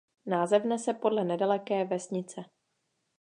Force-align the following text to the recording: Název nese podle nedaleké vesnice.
Název 0.25 0.63
nese 0.63 0.93
podle 0.93 1.23
nedaleké 1.23 1.85
vesnice. 1.85 2.45